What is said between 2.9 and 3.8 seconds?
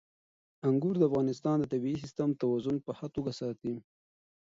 ښه توګه ساتي.